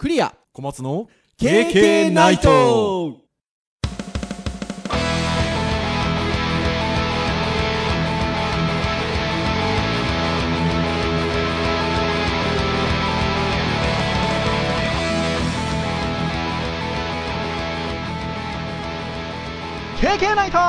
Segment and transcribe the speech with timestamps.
[0.00, 0.34] クリア。
[0.54, 3.18] 小松の KK ナイト。
[20.00, 20.56] 経験ナイト。
[20.56, 20.60] い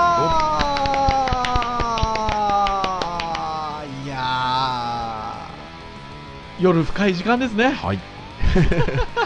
[4.10, 6.62] やー。
[6.62, 7.70] 夜深い時間ですね。
[7.70, 8.00] はい。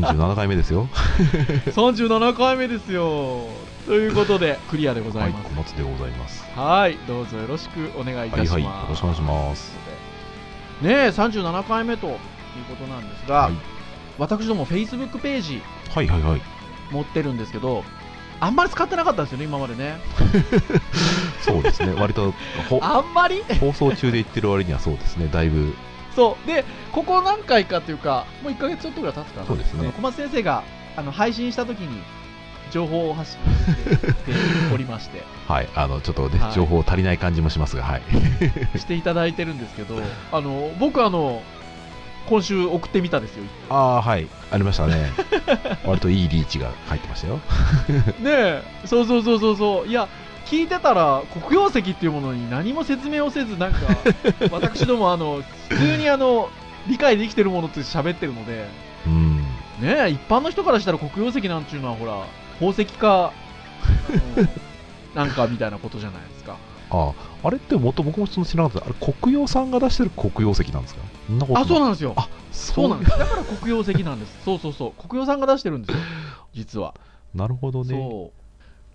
[0.00, 0.88] 37回目ですよ。
[1.66, 3.46] 37回目ですよ
[3.86, 6.44] ということでクリアでござはいい、ます小松でございます。
[6.56, 9.72] はいどうぞよろしくお願いいたします、はいはい、よろしくお願いします。
[10.82, 12.14] ねえ37回目という
[12.68, 13.52] ことなんですが、はい、
[14.18, 15.62] 私ども Facebook ページ
[15.94, 16.40] はいはいはい。
[16.90, 17.82] 持ってるんですけど
[18.40, 19.98] あんまり使ってなかったんですよね今までね
[21.40, 21.94] そうですね。
[21.96, 22.34] 割と
[22.68, 23.42] ほ あんまり？
[23.60, 25.28] 放送中で言ってる割にはそうですね。
[25.32, 25.74] だいぶ。
[26.14, 26.46] そう。
[26.46, 29.92] でここ何回かというかもう1ヶ月ちょっとぐらい経つかなそうですね。
[29.94, 30.62] 小松先生が
[30.96, 32.02] あの配信した時に
[32.70, 35.22] 情報を発信しておりまして。
[35.46, 36.52] はい、あのちょっとね、はい。
[36.52, 38.02] 情報足りない感じもしますが、はい。
[38.78, 40.00] していただいてるんですけど
[40.32, 41.42] あの僕あの
[42.26, 45.12] 今週送ってみたですよああ、はい、ありましたね。
[45.84, 47.34] 割といいリーチが入ってましたよ。
[47.34, 47.42] ね
[48.24, 48.62] え。
[48.86, 49.86] そうそうそうそうそう。
[49.86, 50.08] いや
[50.46, 53.78] 聞いてたら黒曜石っていうものに何も説明をせずなんか
[54.52, 56.48] 私どもあの普通にあの
[56.86, 58.68] 理解できてるものとして喋ってるので
[59.06, 59.36] うん。
[59.36, 62.24] ねえ一般の人からしたら黒曜石なんていうのはほら
[62.60, 63.32] 宝石か
[65.14, 66.56] なんかみたいなことじゃないですか。
[66.90, 67.12] ああ、
[67.46, 68.86] あれって元僕もその知らなかった。
[68.86, 71.00] あれ黒曜さんが出してる黒曜石なんですか？
[71.54, 72.12] あそうななんですよ。
[72.16, 73.10] あ、そうなんです。
[73.18, 74.36] だから黒曜石なんです。
[74.44, 74.92] そうそうそう。
[75.08, 75.98] 黒曜さんが出してるんですよ。
[76.52, 76.94] 実は、
[77.34, 77.94] なるほどね。
[77.94, 78.43] そう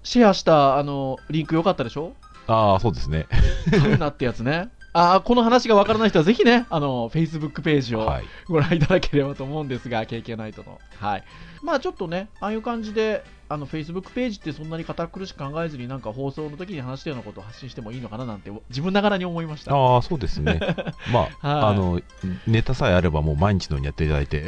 [0.03, 2.13] シェアしたあのリンクよかったでしょ？
[2.47, 3.27] ああ、そうですね。
[3.69, 8.23] 買うなってやつねあーこの話がわからない人はぜひねあの Facebook ページをはい。
[8.47, 11.23] ご覧いただければと思うんですが KK ナイトのはい
[11.61, 20.59] まあちょっとねああいう感じであの Facebook ページってそんなに堅苦しく考えずになんか放送の時に話したようなことを発信してもいいのかななんて自分ながらに思いましたああ、そうですね。
[21.13, 22.01] まあ、はいあの、
[22.47, 24.45] ネタさえあればもう毎日のようにやっていただいて。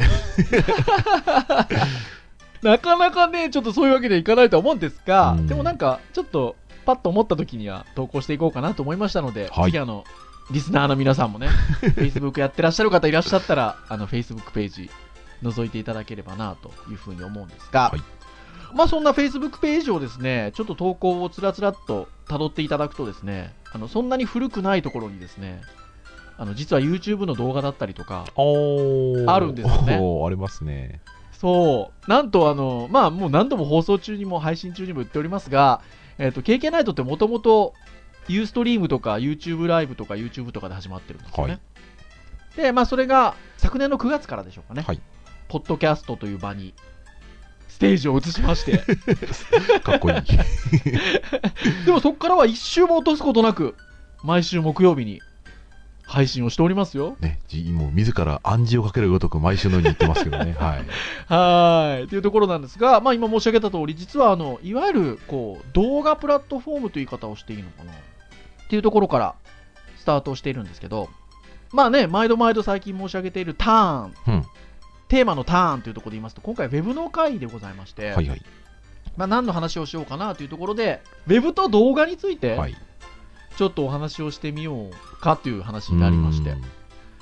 [2.62, 5.48] なかなかねちょっとそういうわけでいかないと思うんですが、うん。
[5.48, 6.56] でもなんかちょっと
[6.86, 9.72] パッと思った時には投稿していこうかなと思いましたので、はい。
[9.72, 10.04] ぜひあの
[10.52, 11.48] リスナーの皆さんもね
[11.98, 14.90] Facebook やってらっしゃる方いらっしゃったらあの Facebook ページ
[15.44, 18.02] 覗いていただければなというふうに思うんですが、はい。
[18.74, 25.62] まあそんな Facebook ページをですねちょっと投稿をつらつらっと辿っていただくとですねあのそんなに古くないところにですね
[26.38, 30.00] あの実は YouTube の動画だったりとかおあるんですよね。
[30.02, 31.02] おーありますね。
[31.42, 35.82] そう、なんとあの、まあもう何度も放送中にも配信中にも言っておりますが、
[36.20, 37.74] えっ、と、KK ナイトってもともと、
[38.28, 41.54] ユーストリームとか YouTube ライブとか YouTube とかで始まってるんですよね。
[41.54, 41.60] は
[42.54, 42.58] い。
[42.58, 45.02] で、まあそれが昨年の9月からでしょうかね、はい。
[45.48, 46.76] ポッドキャストという場に
[47.70, 48.78] ステージを移しまして、
[49.82, 50.22] かっこいい。
[51.88, 53.76] でもそこからは一周も落とすことなく、
[54.24, 55.22] 毎週木曜日に
[56.12, 57.16] 配信をしておりますよ。
[57.22, 60.54] ね、じもう自ら暗示をかけるごとく毎週のように言ってますけどね。
[60.60, 60.86] はい。
[61.28, 62.08] はーい。
[62.10, 67.96] というところなんですが、まあ今申し上げた通り、実はあの、いわゆる、こう、動画プラットフォームという言い方をしていいのかなっ
[68.68, 69.36] ていうところから
[69.96, 71.10] スタートしているんですけど、
[71.72, 74.46] まあね、毎度毎度最近申し上げているターン、うん。
[75.08, 78.42] テーマのターンというところで言いますと、今回 Web の回でございまして、はいはい。
[79.16, 82.76] まあ何の話をしようかなというところで、Web と動画について、はい。
[83.58, 86.64] ちょっとお話をしてみようかという話になりましてう、ん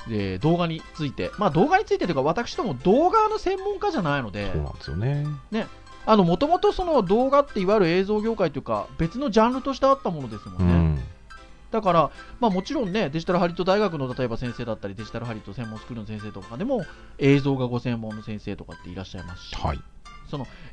[0.07, 5.27] で動画について、まあ動画についてというか、私ども動画の専門家じゃないので、そうなんですよね。
[6.05, 10.73] あの、もともとその動画っていわゆる映像業界というか、別のジャンルとしてあったものですもうんね。
[10.73, 11.03] ん。
[11.71, 16.83] だから、まあもちろんね、デジタルハリウッド大学の例えば先生だったり、デジタルハリウッド専門スクールの先生とかでも、
[17.19, 19.79] 映像がご専門の先生とかっていらっしゃいますし、はい。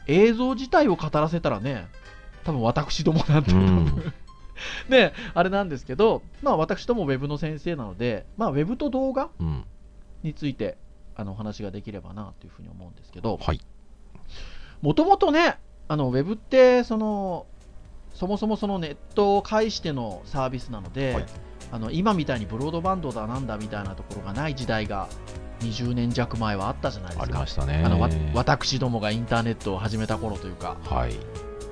[0.07, 1.89] 映像自体を語らせたらね、
[2.45, 4.13] 多分私どもなんて、うん
[4.89, 9.65] ね、あれなんですけど、まあ私どもウェブの先生なので、まあウェブと動画うん。
[10.23, 10.77] について、
[11.15, 13.61] あのお話ができればなというふうに思うんですけど、はい。
[14.83, 15.59] もともとね、
[15.89, 17.47] あのウェブってその、
[18.15, 21.25] そもそもそのネットを介してのサービスなので、はい
[21.73, 25.09] あの今みたいにブロードバンドだなんだみたいなところがない時代が
[25.61, 27.39] 20年弱前はあったじゃないでありすか。
[27.41, 27.83] ましたね。
[27.85, 31.15] あのわ私どもがインターネットを始めた頃というかはい。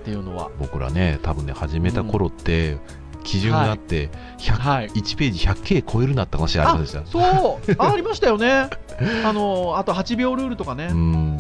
[0.05, 2.77] っていうのは、僕らね、多分ね、始めた頃って、
[3.23, 7.05] 基準があって、100はい、1ページ 100K 超えるなって話ありましたよ。
[7.07, 7.75] そう。
[7.79, 8.69] あありましたよね。
[9.25, 11.39] あのあと8秒ルールとかね、うん。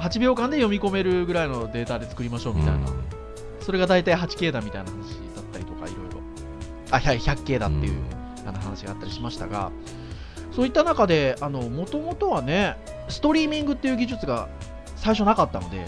[0.00, 2.80] 8秒間で読み込めるぐらいのデータで作りましょうみたいな、
[3.60, 4.96] それが大体 8K だみたいな話
[5.36, 6.20] だったりとかいろいろ
[6.90, 8.02] あはい 100K だっていう、
[8.44, 9.70] あの話があったりしましたが
[10.50, 12.76] そういった中でもともとはね
[13.08, 14.48] ストリーミングっていう技術が
[14.96, 15.84] 最初なかったので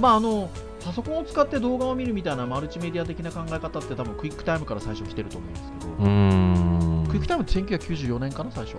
[0.00, 0.50] まああの
[0.84, 8.76] パソコンを使って動画を見るみたいなマルチメディア的な考え方って多分クイックタイムから最初来てると思うんですけど、クイックタイムって1994年かな最初。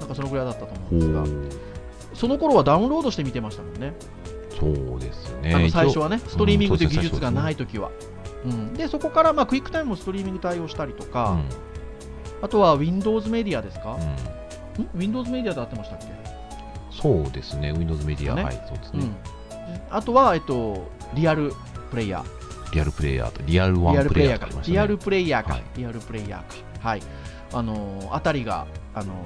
[0.00, 1.50] なんかそのぐらいだったと思うんほですがう
[2.14, 3.94] その頃はダウンロードして見てましたもんね。
[4.58, 5.54] そうですね。
[5.54, 7.90] あの最初はねね、ストリーミングという技うん術がないときは。
[8.44, 11.38] うん、でそこから、まあ、クイックタイムもストリーミング対応したりとか、
[12.42, 14.98] あとは Windows メディアですか、ん。
[14.98, 16.06] Windows メディアで合ってましたっけ、
[16.90, 17.72] そうですね。
[17.72, 18.44] Windows メディア、ね。
[18.44, 19.16] はいそうですね、うん、
[19.96, 21.52] あとは、えっと、リアル
[21.90, 25.62] プレイヤー、リアルプレイヤーとリアルワンプレイヤーかリアルプレイヤーか、はい。
[25.76, 27.02] リアルプレイヤーか、はい、
[27.54, 29.16] あのーあたりが、あのー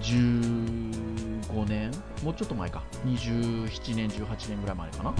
[0.00, 1.90] 15年、
[2.22, 5.10] もうちょっと前か、27年、18年ぐらい前かな。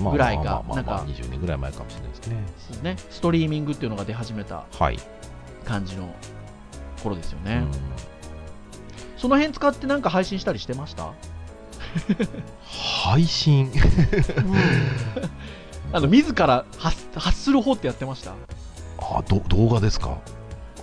[0.00, 0.64] まあぐらいか。
[0.68, 2.36] なんかまあ20年ぐらい前かもしれないですね。
[2.70, 4.98] ですね、ストリーミングっていうのが出始めたはい、
[5.66, 6.12] 感じの
[7.02, 7.56] 頃ですよね。
[7.56, 7.70] うん。
[9.18, 11.12] その辺使ってなんか配信したりしてました？
[13.02, 13.70] 配信。
[15.92, 18.32] あの自ら発発する方ってやってました？
[18.98, 20.18] あど動画ですか？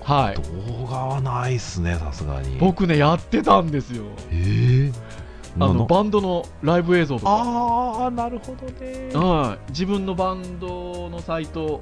[0.01, 0.35] はい。
[0.35, 2.57] 動画はないっすねさすがに。
[2.57, 4.03] 僕ねやってたんですよ。
[4.31, 4.93] えー、
[5.57, 5.85] ななあの？
[5.85, 7.31] バンドのライブ映像とか。
[7.31, 9.09] ああなるほどね。
[9.13, 9.71] はい。
[9.71, 11.81] 自分のバンドのサイト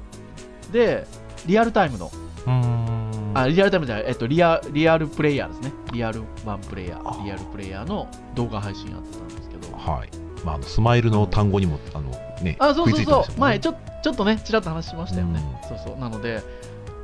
[0.70, 1.06] で
[1.46, 2.10] リアルタイムの。
[2.46, 3.03] うーん
[3.34, 5.72] あリアルタイムじゃない、えっと、リアリアルプレイヤーですね。
[5.92, 7.12] リアルワンプレイヤあ。
[7.14, 9.76] ーリアルプレイヤーの動画配信やってたんですけど。
[9.76, 10.08] はい、
[10.44, 12.10] まあ、あのスマイルの単語にもあの
[12.42, 13.34] ねあそうそうそう、ね。
[13.38, 15.98] 前ちょちょっとねちらっと話しましたよね、うそうそう。
[15.98, 16.42] なので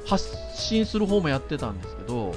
[0.06, 0.24] 発
[0.54, 2.34] 信する方もやってたんですけど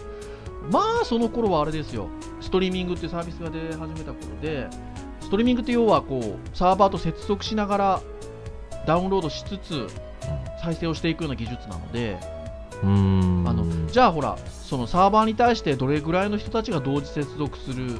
[0.71, 2.07] まあその頃はあれですよ。
[2.41, 4.67] ストリーミングっていうサービスが出始めた頃で
[5.21, 8.01] ストリーミングって要はこうサーバーと接続しながら
[8.85, 9.87] ダウンロードしつつ
[10.61, 12.17] 再生をしていくような技術なので
[12.83, 17.99] あのじゃあほらそのサーバーに対してどれぐらいの人たちが同時接続する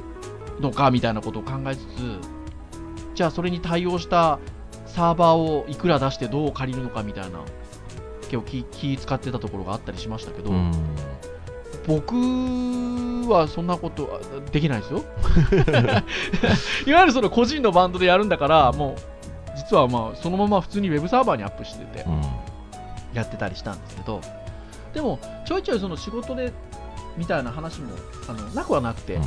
[0.60, 1.84] のかみたいなことを考えつつ
[3.14, 4.38] じゃあそれに対応した
[4.86, 7.40] サーバーをいくら出してどう借りるのかみたいな
[8.22, 10.72] 結構気気使ってたところがあったりしましたけど、うん。
[11.86, 12.14] 僕
[13.28, 14.20] はそんなことは
[14.50, 15.04] できないですよ。
[16.86, 18.96] いわゆるその個人のバンドでやるんだからもう
[19.56, 22.22] 実はまあそのまま普通にウェブサーバーにアップしててうん。
[23.14, 24.20] やってたりしたんですけど
[24.94, 26.52] でもちょいちょいその仕事で
[27.16, 27.92] みたいな話も
[28.28, 29.20] あのなくはなくて、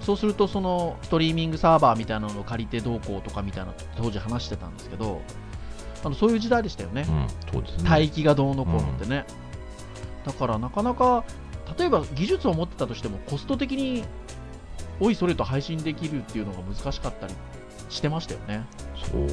[0.00, 5.20] そうするとそのストリーミングサーバーみたいなのを借りてどうこうとかみたいな当時話してたんですけど
[6.02, 7.06] あのそういう時代でしたよね、
[7.54, 9.26] うん、がどうのこうのってね、
[10.24, 11.24] だからなかなか
[11.78, 14.04] 例えば技術を持ってたとしてもコスト的に
[14.98, 17.34] おいそれと配信できるっていうのが難しかったり
[17.88, 18.66] してましたよね。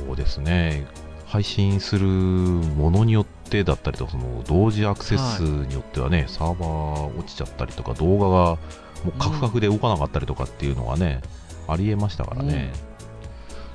[0.06, 0.88] そうですね。
[1.25, 8.60] 配信するものによってだったりとかその同時アクセスによってはね、サーバー落ちちゃったりとか動画がも
[9.08, 11.22] うカクカクで動かなかったりとかっていうのはね、
[11.68, 12.72] ありえましたからね、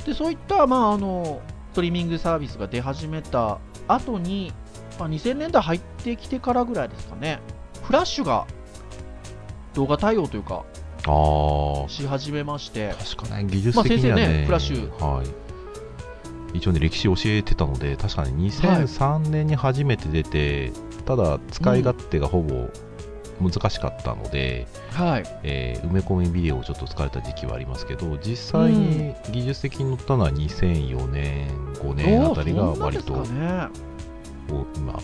[0.05, 1.41] でそういった、まあ、あの
[1.73, 3.59] ストリーミングサービスが出始めた
[3.89, 4.53] 後に、
[4.99, 7.41] まあ、2000年代入ってきてからぐらいですかね。
[7.83, 8.47] フラッシュが
[9.75, 10.65] 動画対応というか
[11.07, 12.95] ああし始めまして。
[13.17, 15.42] 確かね技術的にはね,、まあ先生ねフラッシュはい
[16.55, 20.73] 一応ね歴史を教えてたので確かに2003年に初めて出て、
[21.07, 22.69] ただ使い勝手がほぼ
[23.41, 25.25] 難しかったので、はい。
[25.43, 33.69] えー埋め込みビデオをちょっと疲れた時期はありますけど実際に技術的に乗ったのは2004年5年あたりが割とかね。
[34.77, 35.01] 今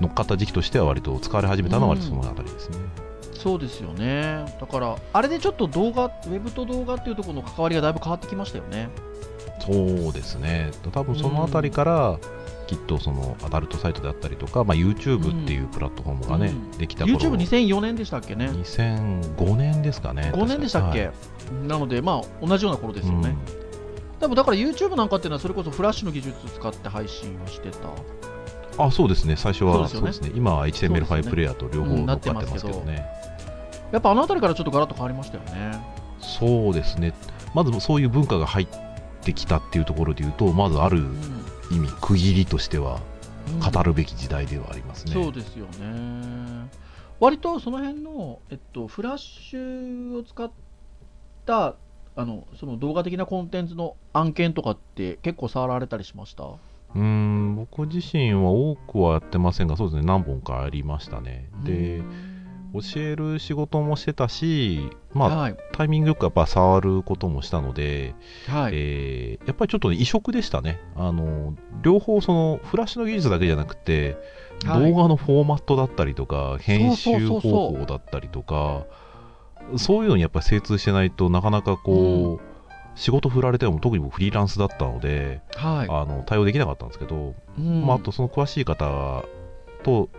[0.00, 2.76] 乗っかった時期としては割と使われ始めたのは割とそのあたりですね、
[3.34, 4.44] そうですよね。
[4.60, 8.88] だからあれでちょっと動画ウェブと動画っていうところの関わりがだいぶ変わってきましたよね
[9.60, 9.72] そ
[10.10, 10.70] うですね。
[10.92, 12.18] 多分そのあたりから、
[12.66, 16.70] きっとそのアダルトサイトであったりとか、まあ、YouTube っていうプラットフォームがね、うん。
[16.72, 17.18] できた頃。
[17.18, 21.66] YouTube2004 年でしたっけね？2005年ですかね5年でしたっけ、はい。
[21.66, 23.36] なのでまあ同じような頃ですよね、
[24.20, 27.88] 多分だから YouTube なんかっていうのはそれこそフラッシュの技術使って配信をしてた。
[27.88, 28.30] うん
[28.78, 29.36] あそうですね。
[29.36, 30.32] 最初はそうですよね。
[30.34, 31.30] 今はそうですよ HTML5 ね。
[31.30, 33.04] プレイヤーと両方うん乗っかってますけどね、
[33.92, 35.84] やっぱあの辺りからちょっとガラッと変わりましたよね。
[36.20, 37.12] そうですね。
[37.52, 38.78] まずそういう文化が入って
[39.32, 41.40] きたっていうところでいうとまずあるうん。
[41.70, 43.00] 意味区切りとしては
[43.48, 43.72] うん。
[43.72, 46.68] 語るべき時代ではありますね、そうですよね。
[47.20, 50.50] 割とその辺の、えっと、フラッシュを使っ
[51.46, 51.74] た
[52.16, 56.44] あのその動画的なコンテンツの案件とかって結構触られたりしました？
[56.44, 60.06] うーん僕自身は多くはやってませんがそうですね。
[60.06, 61.48] 何本かありましたね。
[61.64, 62.02] で、
[62.74, 65.56] 教える仕事もしてたし、まあ、はい。
[65.72, 68.14] タイミングよくやっぱ触ることもしたので、
[68.48, 68.72] はい。
[68.74, 70.80] えーやっぱりちょっとね異色でしたね。
[70.94, 74.16] あの、両方その、フラッシュの技術だけじゃなくて、
[74.64, 78.84] はい動画のフォーマットだったりとか、編集方法だったりとか、
[79.76, 82.50] そういうのにやっぱり精通してないとなかなかこう、
[82.94, 85.88] 仕事振られても特に僕フリーランスだったので、はい。
[85.88, 89.24] あの対応できなかったんですけど、うんまあ、あとその詳しい方
[89.82, 90.10] と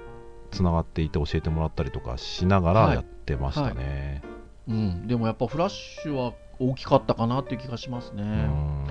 [0.51, 4.21] つながっていて教えてもらったりとかしながはいらやってましたね。
[4.67, 8.23] うん、でもやっぱフラッシュは大きかったかなっていう気がしますね。
[8.23, 8.85] うん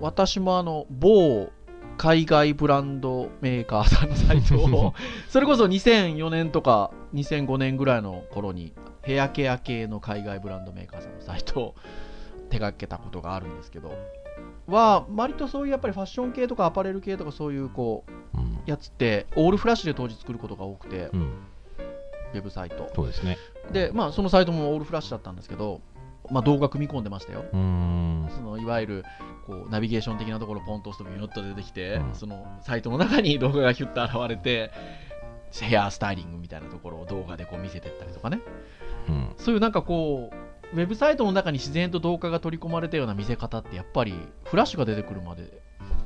[0.00, 1.50] 私もあの某
[1.96, 4.94] 海外ブランドメーカーさんのサイトを
[5.28, 11.74] それこそ2004年とか2005年ぐらいの頃にヘアケア系の海外ブランドメーカーさんのサイトを
[12.50, 13.92] 手掛けたことがあるんですけど
[14.66, 18.04] は割とそういうやっぱりファッション系とかアパレル系とかそういうこ
[18.34, 18.54] ううん。
[18.66, 22.90] やつってオールフラッシュで当時作ることが多くてうん、ウェブサイト。
[22.94, 23.36] そうですね。
[23.72, 25.82] でまあそのサイトもオールフラッシュだったんですけど
[26.30, 27.44] まあ動画組み込んでましたよ。
[27.50, 27.56] そ
[28.40, 29.04] のいわゆる
[29.46, 32.14] こうナビゲーション的なところをポンと押すとビューッと出てきて、うん。
[32.14, 34.70] そのサイトの中に動画がヒュッと現れて
[35.52, 38.40] ヘアスタイリングみたいなところを動画でこう見せてったりとかね。
[39.10, 39.34] うん。
[39.36, 40.36] そういうなんかこう
[40.74, 44.14] ウェブサイトの中に自然と動画が取り込まれたような見せ方ってやっぱり
[44.44, 45.62] フラッシュが出てくるまで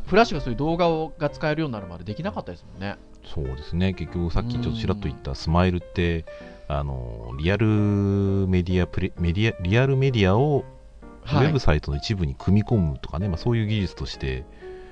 [0.07, 2.97] フラッシュがそういう動画をが使えるようになるまでできなかったですもんね。
[3.25, 3.93] そうですね。
[3.93, 6.25] 結局さっきちょっとちらっと言ったスマイルって、
[6.67, 10.65] あのリアルメディアプレメディアリアルメディアを
[11.03, 14.45] ウはいェブサイトの一部に組み込むとかね、まあ、そういう技術として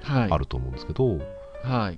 [0.02, 0.30] はい。
[0.30, 1.26] あると思うんですけど、はい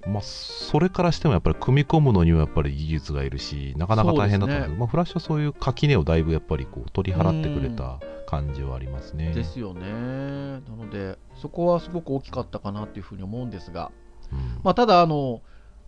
[0.07, 4.79] まあ、それからしてもやっぱり組み込むのにはやっぱり技術がいるしなかなか大変だったんですけど、ね。
[4.79, 9.33] まあ、フラッシュはそういう垣根をだいぶやっぱりこう取り払ってくれた感じはありますね。
[9.33, 9.83] ですよね。
[9.83, 13.91] なのでそこはすごく大きかったかなっていうふうに思うんですが。
[14.33, 14.61] うん。
[14.63, 15.43] まあ、ただあの、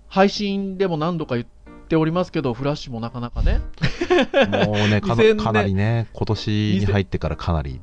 [0.08, 1.46] 配信でも何度か言っ
[1.88, 3.60] ておりますけど、フラッシュもなかなかね、
[4.66, 7.80] もうね か2000なかなりね、今年に入ってからかなり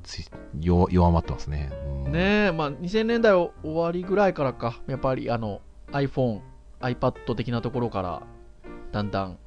[0.60, 1.72] 弱まってますね。
[2.06, 2.12] うん。
[2.12, 5.62] ねまあ、2000年代終わりぐらいからか、やっぱりあの
[5.92, 6.42] iPhone、
[6.82, 8.24] iPad 的なところから、
[8.92, 9.38] だんだん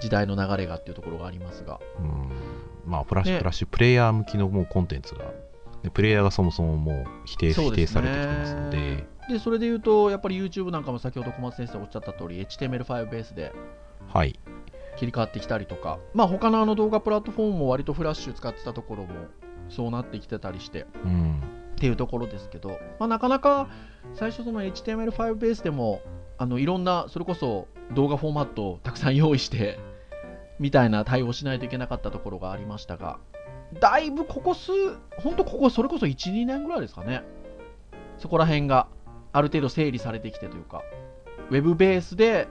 [0.00, 2.30] 時代の流れがっていうところがありますが、うん。
[2.86, 3.38] まあ、フラッシュ、ね。
[3.38, 5.24] フラッシュプレイヤー向きのもうコンテンツが、
[5.82, 13.52] でプレイヤーがそもそももう否定否定されてきてますので、でそれで言うと、やっぱり YouTube なんかも先ほど小松先生おっしゃった通り、HTML5 ベースで
[14.08, 14.38] はい、
[14.96, 19.14] 切り替わってきたりとか、まあ他のあの動画プラットフォームも割とフラッシュ使ってたところも
[19.68, 21.40] そうなってきてたりして、うん
[21.82, 23.68] っていうところですけど、まあ、なかなか
[24.14, 26.00] 最初その HTML5 ベースでも
[26.38, 29.80] あのいろんなそれこそ動画フォーマットをたくさん用意して
[30.60, 33.18] みたいな対応しないといけなかったところがありましたが
[33.80, 34.70] だいぶここ数
[35.18, 37.24] 本当ここそれこそ12年ぐらいですかね。
[38.18, 38.86] そこら辺が
[39.32, 40.84] ある程度整理されてきてというか
[41.50, 42.46] ウェブベースで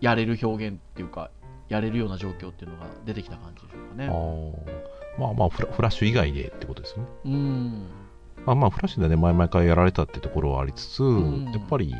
[0.00, 1.32] やれる表現っていうか
[1.68, 4.92] やれるような状況っていうのが出てきた感じでしょうかあねー。
[5.18, 7.04] まあまあフラ、ッシュ以外でってことですね。
[7.24, 7.86] うん。
[7.88, 8.01] ま
[8.46, 11.50] あまあ、フラッシュでね、前々からやられたってところはありつつ、ん。
[11.52, 11.94] やっぱり、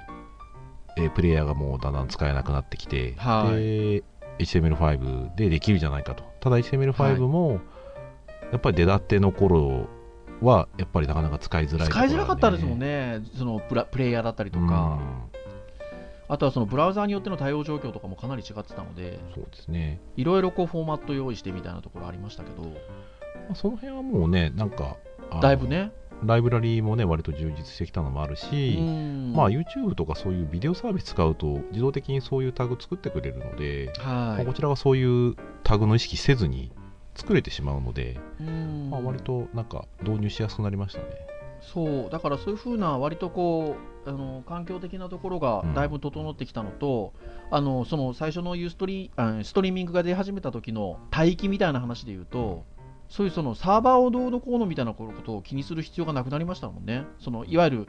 [0.96, 3.56] えープレイヤーがもうだんだん使えなくなってきて、はい。
[3.56, 4.04] で
[4.38, 6.24] HTML5 でできるじゃないかと。
[6.40, 7.60] ただ HTML5 も、
[8.50, 9.86] やっぱり出だっての頃
[10.40, 14.98] は、やっぱりなかなか使いづらいね、使いづらかったですもんね、そのプラプレイヤーだったりとか、
[16.28, 20.00] あとはそのブラウザーによっての対応状況とかもかなり違ってたので、うんそうですね。
[20.16, 22.68] いろいろこうフォーマット用意してみたいなところありましたけど、ま
[23.52, 24.96] あその辺はもうね、なんか、
[25.40, 25.92] だいぶね、
[26.24, 29.32] ライブラリーもね、割と充実してきたのもあるうし、ん。
[29.34, 36.72] まあ YouTube とかそういうビデオサービス使うと自動的にそういうタグ作ってくれるので、まあこはちらがそういうタグの意識せずに
[37.14, 38.90] 作れてしまうので、い、うん。
[38.90, 41.06] まあ、割となんか導入しやすくなりましたね。
[41.60, 47.12] そう、だからそういうふうな、割とこう、あの環境的なところがだいぶ整ってきたのと、
[47.52, 52.64] あのその最初のユーストリあストリーミングが出始めた時の帯域みたいな話で言うと、
[53.12, 57.04] そういうそのサーバーをどうのこうのみたいなことを気にする必要がなくなりましたもんね。
[57.18, 57.88] そのいわゆる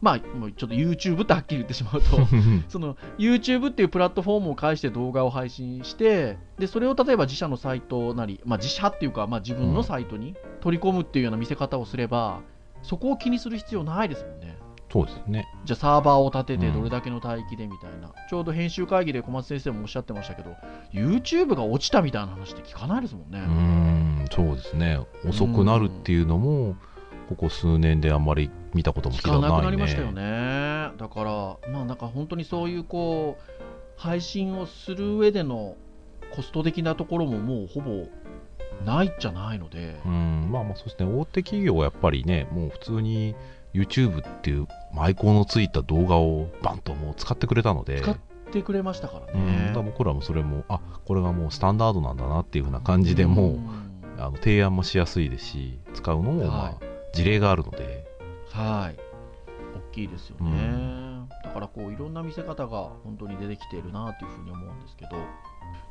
[0.00, 2.08] まあ、もうちょっと YouTube ってはっきり言ってしまうと、
[2.68, 12.40] その YouTube っていうプラットフォームを介して動画を配信して、でそれを例えば自社のサイトなり、まあ、自社っていうか、まあ、自分のサイトに取り込むっていうような見せ方をすれば、
[12.82, 14.56] そこを気にする必要ないですもんね。
[14.90, 15.48] そうですね。
[15.64, 20.54] じゃあサーバーを立ててうんどれだけの帯域でみたいな、ちょうど編集会議で小松先生もおっしゃってましたけど
[20.92, 23.46] YouTube が落ちたみたいな話って聞かないですもんねうー。
[23.46, 24.98] ん、そうですね。
[25.28, 26.76] 遅くなるっていうのも、
[27.28, 30.92] ここ数年であんまり見たことも聞かなくなりましたよね。
[30.96, 33.52] だから、まあなんか本当にそういうこう
[33.96, 35.76] 配信をする上での
[36.34, 38.06] コスト的なところももうほぼ
[38.84, 41.12] ないじゃないので、うん、まあまあそうですね。
[41.12, 43.34] 大手企業はやっぱりね、もう普通に
[43.76, 44.66] YouTube っていう
[44.96, 48.18] アイコンのついた動画をバンともう使ってくれたので、使っっ
[48.52, 49.82] てくれましたからうん、ねだから。
[49.82, 53.86] 僕らもそれもあこれがもうスタンダードなんだなっていうふうな感じでもう、ん。
[54.18, 56.76] あの提案もしやすいですし使うのも、まあはい。
[57.12, 58.06] 事例があるので、
[58.50, 58.98] はい。
[59.90, 60.50] 大きいですよね。
[60.50, 61.28] うん。
[61.44, 65.16] だからこういろんな見せ方が本当に出てきているなというふうに思うんですけど、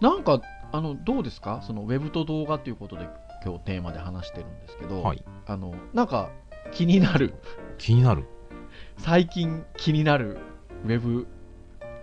[0.02, 1.62] なんかあのどうですか？
[1.62, 3.08] そのウェブと動画ということで
[3.44, 6.30] 今日テーマで話してるんですけど、はい、あのなんか
[6.72, 7.36] 気になる
[7.78, 8.26] 気になる？
[8.98, 10.38] 最近気になる
[10.86, 11.28] ウェブ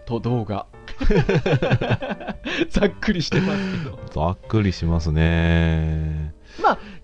[0.07, 0.67] と動画。
[2.69, 3.99] ざっくりしてますけど。
[4.11, 6.35] ざっくりしますね。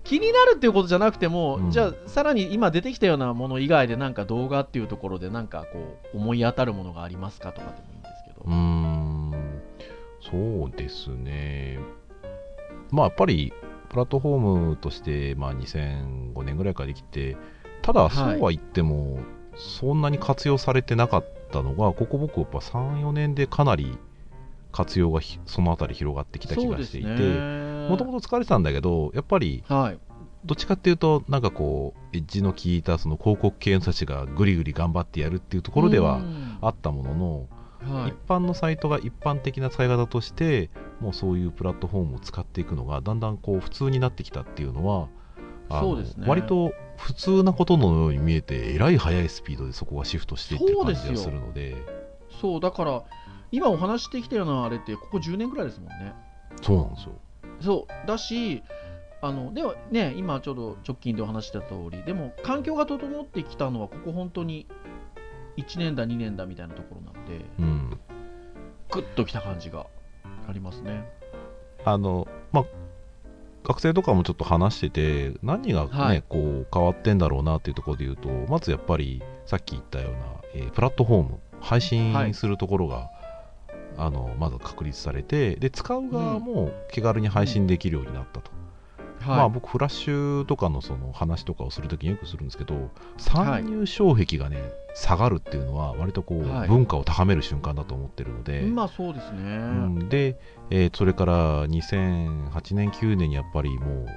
[0.03, 1.71] 気になるっていうことじゃなくても、うん。
[1.71, 9.61] じゃあさらに今出てきたようなもの以外でなんか動画っていうところでなんかこう思い当たるものがありますかとかでもいいんですけど、うーん。
[10.21, 11.79] そうですね。
[12.91, 13.53] まあやっぱり
[13.89, 17.37] プラットフォームとして、まあ、2005年ぐらいからできて
[17.93, 18.09] ただはい。
[18.09, 19.19] そうは言っても、
[19.55, 23.97] そんなに活用されてなかったのがここ僕やっぱ34年でかなり
[24.71, 27.89] 活用がひそのあたり広がってきた気がしていてね。
[27.89, 29.99] もともと使われてたんだけどやっぱりはい。
[30.45, 36.21] どっちかっていうとなんかこうエッジの効いたその広告系の人たちがぐりぐり頑張ってやるっていうところでは
[36.61, 37.47] あったもの
[37.83, 38.11] の、はい。
[38.11, 40.69] 一般のサイトが一般的な使い方として
[41.01, 45.09] もうそういうプラットフォームを使っていくのがだんだんこう普通になってきたっていうのは
[45.67, 46.25] あのそうですね。
[46.27, 51.75] 割と普通なことのように見えてえらい速いスピードでそこがシフトしていってる感じがするので。
[52.41, 53.03] そうだから
[53.51, 56.13] 今お話してきたようなあれってここ10年ぐらいですもんね。
[56.61, 57.11] そうなんですよ。
[57.61, 58.63] そうだし
[59.21, 64.67] あのではね今ちょうど直近でお話しした通りでも環境が整ってきたのはここ本当に
[65.57, 67.99] 1年だ2年だみたいなところなのでうん。
[68.91, 69.87] グッときた感じが
[70.47, 71.07] ありますね。
[71.85, 72.65] あのまあ
[73.69, 76.23] 学生とかもちょっと話してて何がね、はい。
[76.27, 80.17] こう変わってんだろうなっていうところで言うとまずやっぱりさっき言ったような、
[80.55, 83.11] えープラットフォーム配信するところが、
[83.97, 88.51] あのまず確立されてで使う側も気軽に配信できるようになったと、
[89.19, 94.57] はい、まあ僕フラッシュとかのその話とかをするときによくするんですけど参入障壁がね
[94.95, 96.67] 下がるっていうのは割とこう、はい。
[96.67, 99.45] 文化を高める瞬間だと思ってるので、まあそうですね、う
[100.03, 100.37] ん、で、
[100.69, 104.07] えーそれから2008年9年にやっぱりもう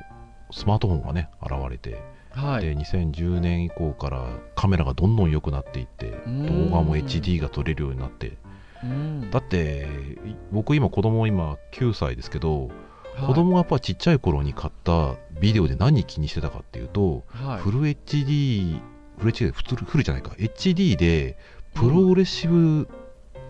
[0.50, 2.62] スマートフォンがね現れて、はい。
[2.62, 6.70] で2010年以降からカメラがどんどん良くなっていってうん。
[6.70, 8.36] 動画も HD が撮れるようになって。
[8.82, 9.30] うん。
[9.30, 9.88] だって
[10.26, 12.70] い僕今子供今9歳ですけど、
[13.14, 13.26] はい。
[13.26, 17.60] 子供がやっぱちっちゃい頃に買ったビデオで何気にしてたかっていうと、はい。
[17.60, 18.80] フル HD
[19.18, 20.30] フル HD 普通フルじゃないか。
[20.38, 21.36] HD で
[21.74, 22.88] プログレッシブ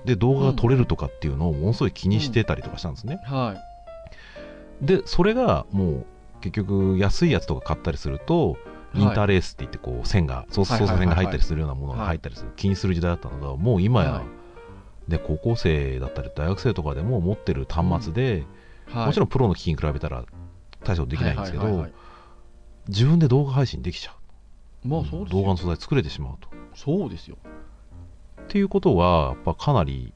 [0.05, 3.57] で動画が撮れるとかっていうのをものすごい気にしてたりとかしたんですね、は
[4.81, 4.85] い。
[4.85, 6.07] でそれがもう
[6.41, 8.57] 結局安いやつとか買ったりすると
[8.95, 14.25] インターレースって言ってこう線が操作線が入ったりするようなものが入ったりする気にする時代だったのがもう今や、はい。
[15.09, 18.45] で高校生だったり大学生とかでも持ってる端末で、
[18.93, 19.07] はい。
[19.07, 20.25] もちろんプロの機器に比べたら
[20.85, 21.87] 大したことできないんですけど、
[22.89, 24.13] 自分で動画配信できちゃ
[24.85, 24.89] う。
[24.89, 25.41] まあそうですよ。
[25.41, 26.49] 動画の素材作れてしまうと。
[26.75, 27.37] そうですよ。
[28.43, 30.13] っていうことはやっぱかなり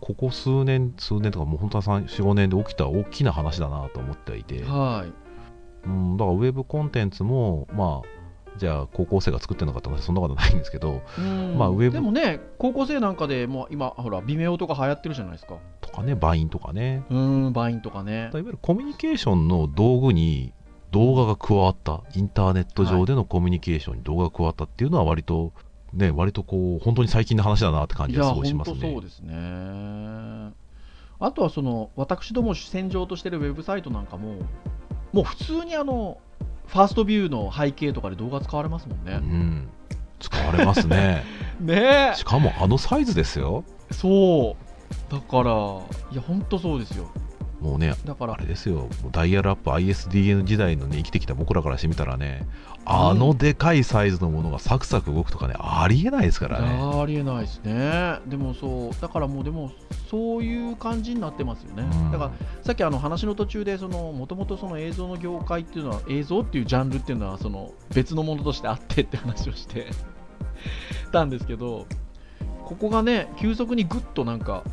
[0.00, 5.88] ここ数年数年とかもう本当は45年で起きた大きな話だなと思ってはいて、はい。
[5.88, 8.23] うん、だからウェブコンテンツもまあ
[8.56, 11.58] じゃあ高校生が作ってるのかって話そんなことないんですけどうん。
[11.58, 15.56] まあウェブでもね高校生なんかでもう今ほら微妙とか流行ってるじゃないですか。
[15.80, 17.04] とかねバインとかね。
[17.10, 18.30] うんバインとかね。
[18.32, 20.52] いわゆるコミュニケーションの道具に
[20.92, 25.52] 動画が加わったインターネット上でのコミュニケーションに動画が加わったっていうのは割と
[25.92, 28.80] ね割とこう本当に最近の話だなって感じがすごいしますね。
[28.80, 29.34] 本当そうですね。
[31.20, 34.36] あとはその私ども主戦場としてるウェブサイトなんかも
[35.12, 36.18] もう普通にあの
[36.66, 39.68] ファーストビューの背景とかで動画使われますもんうね、ん。
[40.20, 41.24] 使われますね。
[41.60, 43.64] ねしかもあのサイズですよ。
[43.90, 45.12] そう。
[45.12, 45.50] だから
[46.12, 47.08] いや本当そうですよ
[47.64, 48.34] もうねだから。
[48.34, 48.88] あれですよ。
[49.10, 52.46] ダイヤルアップ ISDN 時代のね生きてきた僕らからしてみたらね
[52.84, 56.68] あのでかいサイズのものがサクサク動くとかねありえないですからね。
[56.68, 58.18] ありえないですね。
[58.26, 59.72] でもそうだからもうでも
[60.10, 62.12] そういう感じになってますよね、うん。
[62.12, 69.86] だからさっきあの話の途中でもともと映像の業界っていうのは映像っていうジャンルっていうのはその別のものとしてあってって話をして
[71.12, 71.86] たんですけど
[72.66, 74.64] ここがね急速にぐっとなんか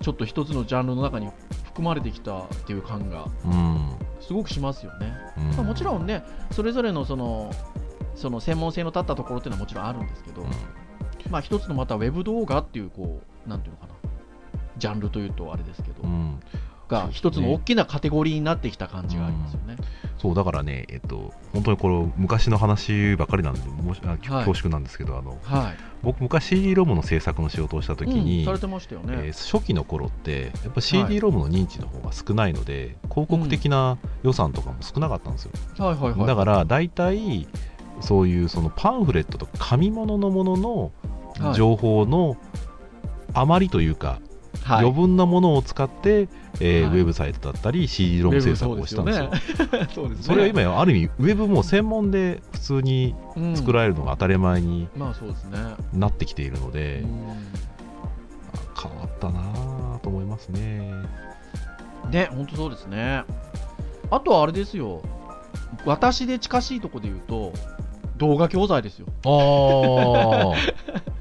[0.00, 1.28] ちょっと一つのジャンルの中に
[1.74, 5.50] 含まれてきたっていう感がうん、すごくしますよね、うん。
[5.56, 7.50] まあ、もちろんねそれぞれのその
[8.14, 10.50] その専門性の立ったところっていうのはもちろんあるんですけど、うん。
[11.30, 13.94] まあ、一つのまたウェブ動画っていうこうなんていうのかな。
[14.76, 16.40] ジャンルというとあれですけど、うん。
[16.86, 19.76] が一つの大きなカテゴリーになってきた感じがありますよね。
[20.18, 24.18] そうだからね、えっと、本当にこれ昔の話ばっかりなんでもしあはい。
[24.18, 25.76] 恐縮なんですけど、あのはい。
[26.02, 36.26] 僕昔 CD ロムの制作の仕事をした時に、うんされてましたよね、えー初期の頃ってやっぱは CD いロムの認知の方が少ないので、広告的な予算とかも少なかったんですよ、はいはいはい。
[36.26, 37.46] だから大体
[38.00, 40.92] そういうそのパンフレットとか紙物のものの
[41.40, 41.54] はい。
[41.54, 42.36] 情報の
[43.32, 44.33] 余りというか、はい
[44.66, 46.28] 余分なものを使って、
[46.60, 46.98] えーはい。
[46.98, 49.30] ウェブサイトだったり CD ロム制作をしたんですよ。
[49.94, 50.16] そすね。
[50.20, 55.58] それは今やある意味ウェブも専門で普通にうん作られるのが当たり前にまあそうですね、
[55.92, 57.30] なってきているので、うん。
[57.30, 60.92] あ変わったなぁと思いますね。
[62.10, 63.24] ね本当そうですね。
[64.10, 65.02] あとはあれですよ。
[65.84, 67.52] 私で近しいところで言うと
[68.16, 69.06] 動画教材ですよ。
[69.24, 71.02] ああ、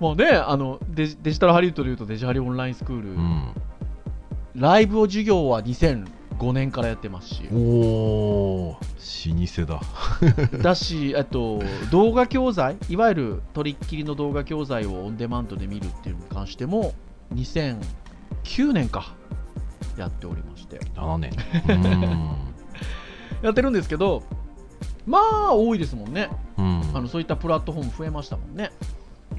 [0.00, 3.52] もうねあのデジデジタルハリウッドで言うとデジハリオンラインスクール、うん、
[4.54, 7.48] ライブを授業は2005年からやってますし。
[7.52, 9.80] おお、老舗だ。
[10.62, 16.94] だしあと動画教材いわゆるとりっきりの動画教材をオンデマンドで見るっていうのに関しても
[17.34, 19.14] 2009年か。
[19.96, 20.78] やっておりまして。
[20.94, 21.32] 7年。
[21.68, 22.36] うん。
[23.42, 24.22] やってるんですけど
[25.06, 26.28] まあ多いですもんね。
[26.56, 28.72] うん、あのそういったプラットフォーム増えましたもんね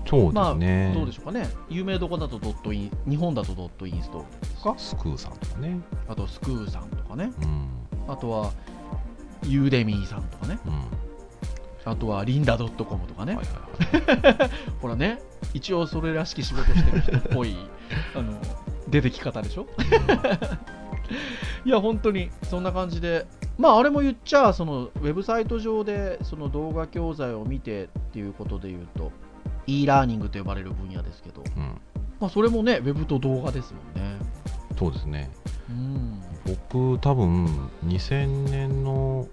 [0.06, 0.92] そうまあですね。
[0.96, 5.80] どうでしょうかね有名どこだとドットイン日本だとドットインストールですかスクーさんとかね。
[6.08, 7.68] あとスクーさんとかねうん。
[8.08, 8.52] あとは
[9.46, 10.82] ユーデミーさんとかねうん。
[11.86, 14.50] あとはリンダドットコムとかね、はいはいはい。
[14.82, 15.22] ほらね
[15.54, 17.56] 一応それらしき仕事してる人っぽい
[18.16, 18.38] あの
[18.88, 19.68] 出てき方でしょ？
[21.66, 23.26] いや本当にそんな感じで
[23.58, 29.12] まああれも言っちゃそのウェブサイト上でその動画教材を見てっていうことで言うと
[29.70, 31.82] e ラーニングと呼ばれる分野ですけど、うん。
[32.20, 34.18] まあ、それもねウェブと動画ですもんね。
[34.78, 35.32] そうですね。
[35.70, 36.22] うん。
[36.46, 39.28] 僕、多分2000年の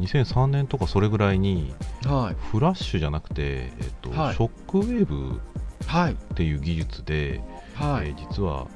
[0.00, 2.36] 2003年とかそれぐらいにはい。
[2.50, 4.34] フラッシュじゃなくて、えっとはい。
[4.34, 5.40] ショックウェーブ
[5.86, 6.12] はい。
[6.12, 7.40] っていう技術で、
[7.74, 8.66] はい、えー実は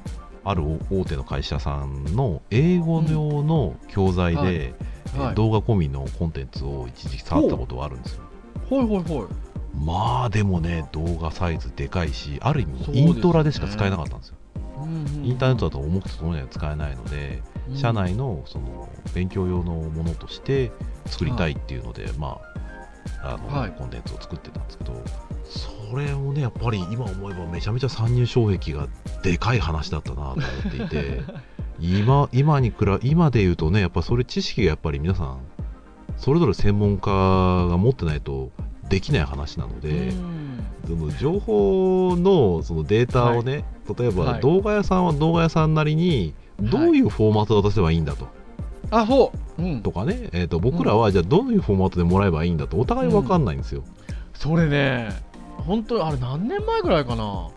[0.45, 4.73] ある大手の会社さんの英語用の教材で、
[5.15, 5.35] うんはい。
[5.35, 8.23] 動画込みのコンテンツを一時期触ったことがあるんですよ。
[8.69, 9.27] ほいほいほい
[9.79, 14.35] まあでもね動画サイズでかいしある意味イントラでしか使えなかったんですよ。
[14.81, 17.77] うんインターネットだと重くてとには使えないので、うん。
[17.77, 20.71] 社内のその勉強用のものとして
[21.05, 22.39] 作りたいっていうので、ま
[23.21, 23.71] ああの、はい。
[23.71, 25.03] コンテンツを作ってたんですけど
[25.43, 28.87] それをねやっぱり今思えばめちゃめちゃ参入障壁が
[29.23, 31.21] でかい話だったなと思っていて
[31.79, 35.39] 今今に比べ今で言うとねやっぱそれ知識がやっぱり皆さん
[36.17, 38.51] それぞれ専門家が持ってないと
[38.89, 40.09] できない話なので。
[40.09, 40.49] うん。
[40.87, 43.63] その情報のそのデータをね、
[43.97, 44.41] 例えばはい。
[44.41, 48.27] 動画屋さんは動画屋さんなりにどういうフォーマットで出せばいいんだと,、
[48.89, 52.77] あそう、うん、とかね、えー、と僕らはじゃあどういうフォーマットでもらえばいいんだと。
[52.77, 53.83] お互い分かんないんですよ。
[54.33, 55.09] それね
[55.57, 57.49] 本当にあれ何年前ぐらいかな。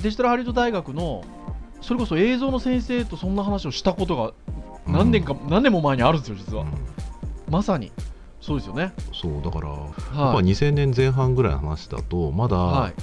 [0.00, 1.24] デジタルハリウッド大学の
[1.80, 4.32] それこそ映像の先生とそんな話をしたことが
[4.86, 6.72] 何年か、何年も前にあるんですよ実は、うん。
[7.50, 7.90] まさに
[8.40, 8.92] そうですよね。
[9.12, 12.94] そうだから、やっぱはい2000年前半ぐらいの話だとまだはい。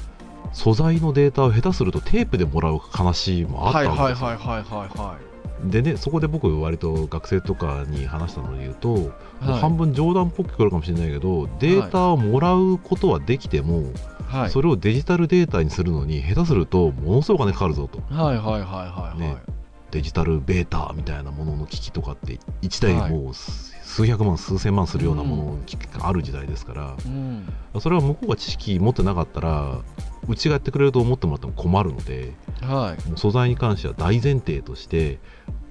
[0.54, 4.04] 素材のデータを下手するとテープでもらう話もあったんですよ。
[4.04, 5.18] はいはいはいはいはいは
[5.66, 9.60] でねそこで僕割と学生とかに話したので言うと、いはい。
[9.60, 13.84] 半分冗談っぽく聞こえるかもしれないけどデータをもらうことはできても、
[14.28, 14.50] はい。
[14.50, 18.02] それをデジタルデータにするのに下手するとものすごいお金かかるぞと。
[18.14, 19.38] はいはいはいはいはい、ね。
[19.92, 23.34] デジタルベータみたいなものの機器とかって1台もう
[23.96, 25.58] 数百万数千万するようなもの
[26.00, 27.48] がある時代ですから、うん。
[27.80, 29.80] それは向こうが知識持ってなかったら
[30.28, 35.20] うちがやってくれると思ってもらっても困るのではい、素材に関しては大前提として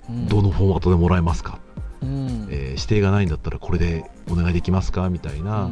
[0.08, 0.26] うん。
[0.26, 1.58] どのフォーマットでもらえますか、
[2.00, 2.48] うん。
[2.50, 5.10] えー指定がないんだったらこれでお願いできますか？
[5.10, 5.70] みたいな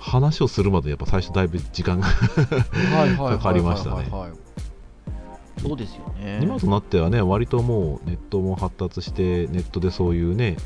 [0.00, 2.08] 話をするまでやっぱ最初だいぶ時間が
[3.16, 4.08] かかりましたね。
[4.10, 4.32] はい
[5.62, 6.40] そうですよね。
[6.42, 10.56] 今となってはね割ともうネットも発達してネットでそういうね、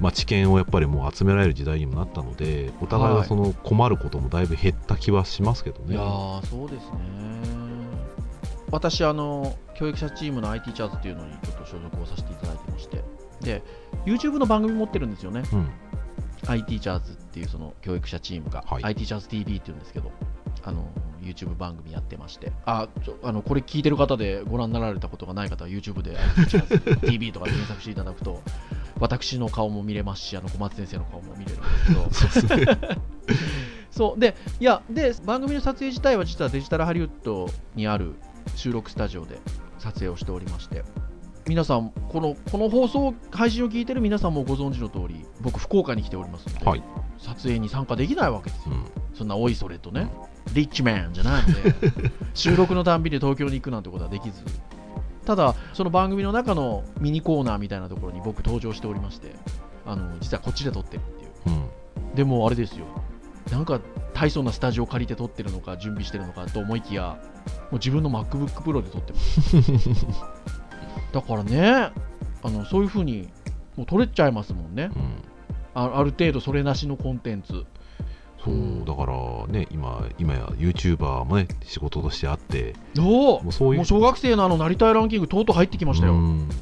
[0.00, 5.94] まあ、知見をやっぱりもう集められる時代にもなったのでお互いがその困ることもだいぶ減った気はしますけどね。
[5.94, 7.00] いやーそうですね。
[8.70, 13.04] 私あの教育者チームの IT チャーズっていうのにちょっと所属をさせていただいてまして。
[13.40, 13.62] で
[14.06, 15.42] YouTube の番組持ってるんですよね。
[15.52, 15.70] うん。
[16.46, 18.84] IT チャーズっていうその教育者チームが、はい。
[18.84, 20.10] IT チャーズ TV っていうんですけど
[20.64, 20.88] あの
[21.20, 22.52] YouTube 番組やってまして。
[22.64, 28.40] あちょあのこれ聞いてる方でご覧になられたことがない方は YouTube で IT チャーズ TV とかで検索していただくと
[29.00, 32.76] 私の顔も見れますしあの小松先生の顔も見れるんですけど。
[33.90, 38.14] そうでいやで番組の撮影自体は実はデジタルハリウッドにある
[38.54, 39.38] 収録スタジオで
[39.78, 40.84] 撮影をしておりまして
[41.48, 46.82] 皆さんこのこの放送配信を聞いてる皆さんもご存知の通り僕福岡に来ておりますので、はい。
[47.18, 48.84] 撮影に参加できないわけですよ、うん。
[49.14, 50.10] そんなおいそれとね
[50.52, 54.44] リッチマンじゃないので 収録のたんびに東京に行くなんてことはできず
[55.24, 59.34] ただその番組の中のミニコーナーみたいなところに僕登場しておりまして
[59.86, 61.30] あの実はこっちで撮ってるっていう。
[61.46, 62.14] うん。
[62.14, 62.86] でもあれですよ。
[63.50, 63.80] なんか
[64.14, 67.18] 大層なスタジオ借りて撮ってるのか準備してるのかと思いきや
[67.70, 70.06] もう自分の MacBookPro で撮ってます。
[71.12, 71.92] だからね
[72.42, 73.28] あのそういう風に
[73.76, 74.90] もう撮れちゃいますもんね。
[74.94, 75.22] うん。
[75.74, 77.64] あある程度それなしのコンテンツ
[78.44, 78.54] そう
[78.86, 86.48] だからね今今や YouTuber もね仕事としてあってもうそういう小学生のあのなりたいランキングとうとう入ってきましたよ、うん。
[86.48, 86.54] ね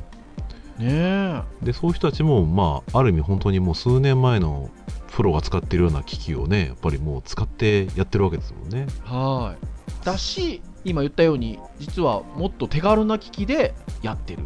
[0.81, 1.43] え。
[1.63, 4.71] でそういう人たちもまあある意味本当にもう数年前の
[5.13, 8.87] プロが使ってるような機器をねやっぱりもう使ってやってるわけですもんね。
[9.05, 10.05] はい。
[10.05, 14.43] だし今言ったように実はもっと手軽な機器でやってる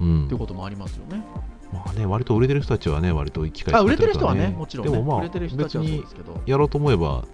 [0.00, 0.24] うん。
[0.24, 1.22] っていうこともありますよね、
[1.72, 6.40] まあね割と売れてる人たちはね割と機械あ売れてる人はねもちろんねでもまあ売れてる人たちはそう別にですけど。
[6.46, 7.24] やろうと思えば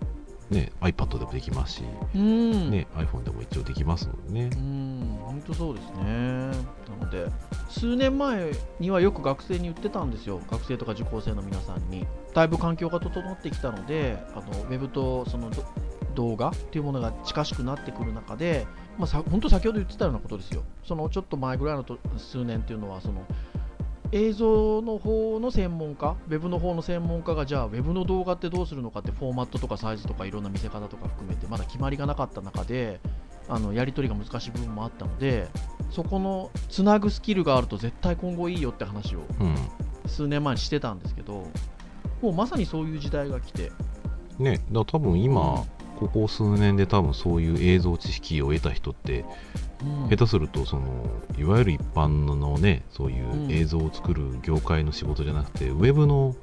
[0.50, 1.82] ね iPad でもできますし、
[2.14, 2.70] うん。
[2.70, 4.50] ね iPhone でも一応できますのでね。
[4.54, 6.04] うん本当そうですね。
[6.04, 6.52] な
[7.00, 7.26] ので
[7.68, 10.40] 数年前にはよく学生に言ってたんですよ。
[10.50, 12.06] 学生とか受講生の皆さんに。
[12.34, 15.64] だいぶ環境が整ってきたのであのウェブとそのど
[16.14, 18.66] 動画っていうものが近しくなってくる中で、
[18.98, 20.62] まあ、さ本当先ほど言ってたようなことですよ。
[20.84, 23.26] そのちょっと前ぐらいのと数年っていうのはその
[24.12, 33.00] 映像の方の専門家、ウェブの方の専門家がじゃあ、ウェブの動画ってどうするのかって、フォーマットとかサイズとかいろんな見せ方とか含めて、まだ決まりがなかった中で、
[33.48, 35.48] あのやり取りが難しい部分もあったので、
[35.90, 39.54] そこのつなぐスキルがあると絶対今後いいよって話をうん。
[40.06, 41.46] 数年前にしてたんですけど、
[42.20, 43.72] もうまさにそういう時代が来て、
[44.38, 45.64] ねだ多分今、
[46.02, 49.24] ここ数年で多分そういう映像知識を得た人って
[49.82, 50.08] うん。
[50.08, 53.48] 下手するとそのいわゆる一般のねそういうん。
[53.48, 56.34] う映像を作る業界の仕事じゃなくて、ウェブの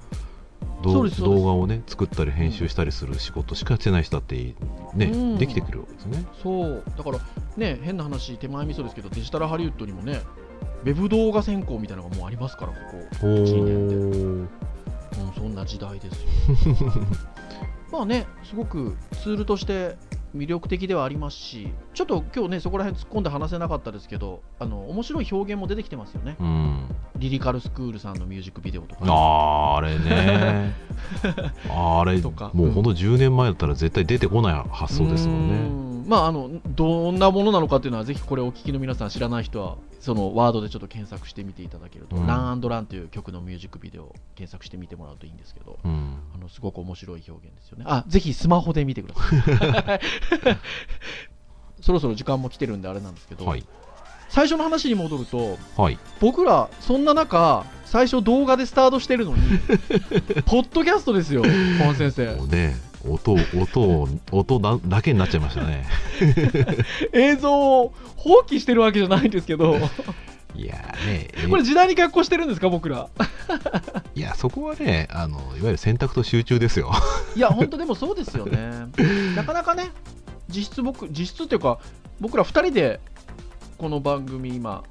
[0.84, 4.36] そ動画をね作ったり編集したりする仕事しかしてない人だって
[4.94, 5.38] ね、うん。
[5.38, 6.26] できてくるわけですね。
[6.42, 6.84] そう。
[6.98, 7.20] だから
[7.58, 10.22] ね変な話手前味噌ですけどデジタルハリウッドにもね
[10.84, 12.78] ウェブ動画専攻みたいなのがもうありますからこ
[13.20, 14.48] こ、お1年ー
[15.18, 16.94] うん、そんな時代ですよ
[17.92, 19.98] まあねすごくツールとして
[20.36, 26.36] 魅力的ではありますしちょっと今日ねそこら辺突っ込んで話せなかったですけどあの面白い表現も出てきてますよね。
[26.40, 29.02] うん、リリカルスクールさんのミュージックビデオとか。
[29.06, 30.74] あーあれね。
[31.70, 32.52] あれとか。
[32.54, 35.56] もうほんと10年前だったら絶対出てこない発想ですもんうね。
[35.58, 42.28] んまああのどんなものなのかっていうのはぜひこれをお聞きの皆さん知らない人はそのワードでちょっと検索してみていただけると、うん。
[42.28, 46.18] ランランという曲のミュージックビデオを検索してみてもらうといいんですけどうん。
[46.34, 47.86] あのすごく面白い表現ですよね。
[47.88, 50.00] あぜひスマホで見てください。
[51.82, 53.64] そろそろ時間も来てるんであれなんですけど、はい。
[54.30, 56.00] 最初の話に戻るとはい。
[56.20, 59.42] 僕らそんな中最初動画でスタートしてるのに
[60.46, 61.44] ポッドキャストですよ
[61.80, 62.36] 本先生。
[62.36, 65.86] もうね音音音だだけになっちゃいましたね。
[67.14, 69.78] 映像を放棄してるわけじゃないんですけど。
[70.56, 73.08] いやーねえこれ時代に逆行してるんですか僕ら。
[74.16, 76.92] いやそこはねあのいわゆる選択と集中ですよ。
[77.36, 78.88] いや本当でもそうですよね。
[79.36, 79.92] なかなかね
[80.50, 81.80] 実質僕実質っていうか
[82.20, 83.00] 僕ら2人で
[83.78, 84.84] この番組今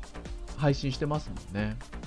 [0.56, 1.76] 配信してますもんね。
[1.92, 1.97] うん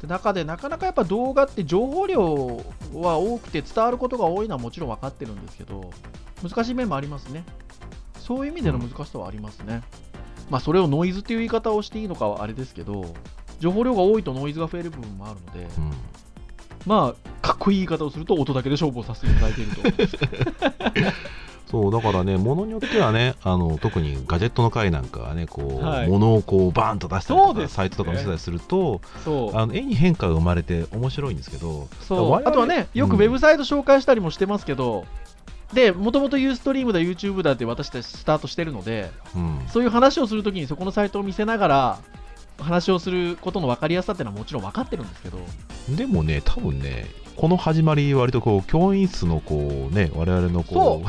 [0.00, 2.62] で中でなかなかやっぱ動画って情報量
[2.94, 5.90] は多くて伝わることが多いのはもちろん分かってるんですけど
[6.42, 7.44] 難しい面もありますね。
[8.20, 9.82] そういう意味での難しさはありますね、
[10.50, 13.14] まあそれをノイズっていう言い方をしていいのかはあれですけど
[13.58, 15.92] 情報量が多いとノイズが増える部分もあるので、うん。
[16.86, 19.82] まあかっこいい言い方をすると音だけで勝負をさせていただいていると
[21.70, 26.08] そうだからね、ものによってはね、あの特にガジェットの回なんかはね、こう、はい。
[26.08, 27.68] 物をこうバーンと出したりとか、ね。
[27.68, 29.56] サイトとか見せたりすると、そう。
[29.56, 35.04] あの絵に変化が生まれて面白いんですけど、あとはね、よくウェブサイト紹介したりもしてますけど、
[35.74, 41.98] で、もともとユーストリームだ、YouTube だって私たちスタートしてるので、うん、そういう話をするときにそこのサイトを見せながら、
[42.58, 45.38] 話をすることの分かりやすさっていうのはもちろん分かってるんですけど、
[45.90, 47.06] でもね、多分ね、
[47.38, 51.08] この始まり、割とこう教員室のこう、ね、我々のこう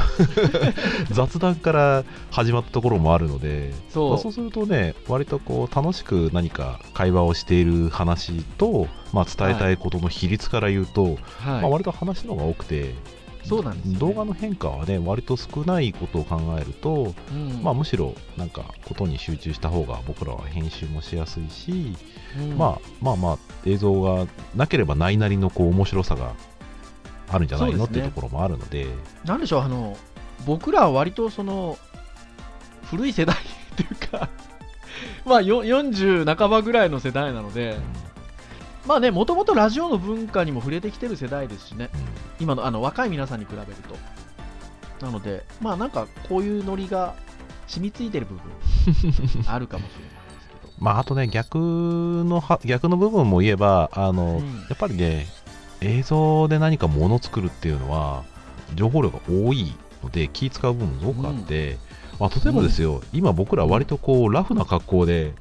[1.12, 4.10] 雑談から始まったところもあるので、そう。
[4.12, 11.16] まあそうするとね、割とこう楽しく何か会話をしている話と、まあ、伝えたいことの比率から言うと、はい。
[11.46, 12.94] まあ、割と話の方が多くて、
[13.44, 14.00] そうなんですよね。
[14.00, 17.64] 動画の変化はね、割と少ないことを考えると、うん。
[17.64, 21.96] まあ、むしろなんかことに集中した方が僕らは編集もしやすいし、
[22.38, 22.58] うん。
[22.58, 26.34] まあまあまあ映像がなければないなりのこう面白さが
[27.30, 27.86] あるんじゃないの、ね。
[27.86, 28.88] っていうところもあるので、
[29.26, 29.98] なんでしょう、あの
[30.46, 31.78] 僕らは割とその
[32.84, 34.30] 古い世代っていうか、
[35.26, 37.78] まあよ40半ばぐらいの世代なので、
[38.86, 41.90] まあね、もともとラジオの文化にも触れてきてる世代ですしね、
[42.40, 43.66] 今のあの若い皆さんに比べる
[45.00, 45.06] と。
[45.06, 47.16] なので、まあなんかこういうノリが
[47.68, 48.44] 染みついてる部分
[49.48, 50.74] あるかもしれないですけど。
[50.80, 55.28] まあ、あとね、逆のは、逆の部分も言えば、あの、うんやっぱりね、
[55.82, 58.24] 映像で何かものを作るっていうのは、
[58.76, 61.78] 情報量が多いので、気使う部分もすごくあって、
[62.20, 65.34] まあ、例えばですよ、今僕ら割とこう、ラフな格好で、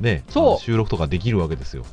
[0.00, 0.24] ね、
[0.60, 1.84] 収録とかできるわけですよ。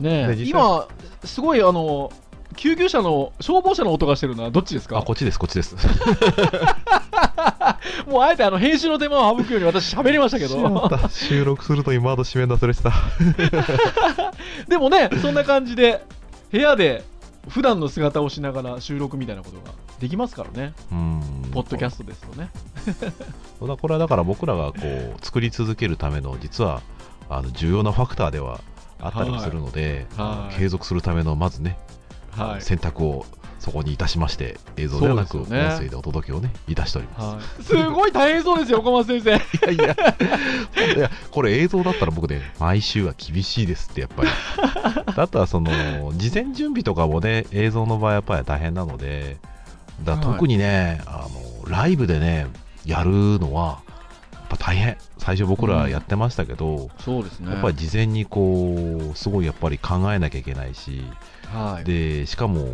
[0.00, 0.86] ね今、
[1.24, 2.12] すごいあの
[2.56, 4.98] 救急車の消防車の音がしてるのはどっちですか？
[4.98, 5.74] あ、こっちです、こっちです。
[8.06, 10.90] もうあえてあの編集の手間を省くように私喋りましたけど。
[11.10, 12.92] 収録すると今窓閉めんだ忘れてた。
[14.68, 16.04] でもねそんな感じで
[16.50, 17.04] 部屋で
[17.48, 20.72] 普段の姿をしながら収録みたいなことができますからね。
[20.92, 21.20] うん。
[21.52, 22.50] ポッドキャストですとね。
[23.58, 26.80] これはだから僕らがこう、作り続けるための、実は、
[27.28, 28.60] あの、重要なファクターでは
[29.00, 30.28] あったりもするので、はい。
[30.46, 30.56] はい。
[30.56, 31.78] 継続するための、まずね、
[32.30, 32.62] はい。
[32.62, 33.26] 選択を
[33.64, 37.74] そこにいたしまして、映像ではなく、音声でお届けをね、いたしております。
[37.74, 39.30] はい、すごい大変そうですよ、小松先生。
[39.72, 39.96] いやいや、
[40.96, 44.28] いやこれ映像だったら僕ね、毎週は厳しいですって、やっぱり。
[45.16, 45.70] あとはその、
[46.14, 49.38] 事前準備とかもね、映像の場合やっぱり大変なので、
[50.02, 51.26] だ特にね、あ
[51.64, 52.48] の、ライブでね、
[52.84, 53.80] やるのは、
[54.48, 54.96] ぱ大変。
[55.18, 61.02] 最初僕らやってましたけど、そうですねやっぱり事前にこう、すごいやっぱり考えなきゃいけないし、
[61.52, 61.84] はい。
[61.84, 62.68] で、しかも、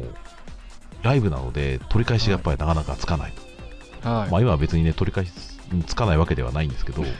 [1.02, 3.32] ライブなので、取り返しがやっぱりなかなかつかない。
[4.02, 5.32] はいまあ今は別にね、取り返し
[5.86, 7.02] つかないわけではないんですけど、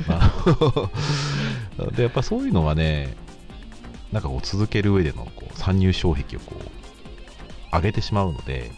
[1.92, 3.14] で、やっぱそういうのがね、
[4.12, 8.70] なんかこう続ける上でのこう参入障壁をこう上げてしまうので、